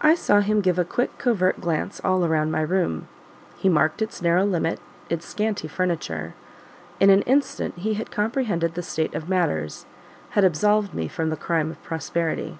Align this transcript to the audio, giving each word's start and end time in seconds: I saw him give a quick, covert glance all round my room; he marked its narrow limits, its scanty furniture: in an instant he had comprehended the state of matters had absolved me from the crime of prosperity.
I 0.00 0.14
saw 0.14 0.40
him 0.40 0.62
give 0.62 0.78
a 0.78 0.84
quick, 0.86 1.18
covert 1.18 1.60
glance 1.60 2.00
all 2.02 2.26
round 2.26 2.50
my 2.50 2.62
room; 2.62 3.06
he 3.58 3.68
marked 3.68 4.00
its 4.00 4.22
narrow 4.22 4.46
limits, 4.46 4.80
its 5.10 5.26
scanty 5.26 5.68
furniture: 5.68 6.32
in 7.00 7.10
an 7.10 7.20
instant 7.26 7.76
he 7.76 7.92
had 7.92 8.10
comprehended 8.10 8.72
the 8.76 8.82
state 8.82 9.14
of 9.14 9.28
matters 9.28 9.84
had 10.30 10.44
absolved 10.46 10.94
me 10.94 11.06
from 11.06 11.28
the 11.28 11.36
crime 11.36 11.70
of 11.70 11.82
prosperity. 11.82 12.56